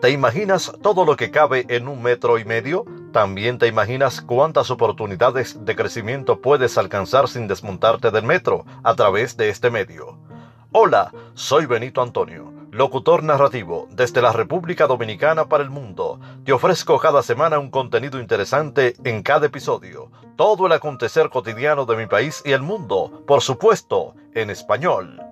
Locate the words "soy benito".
11.32-12.02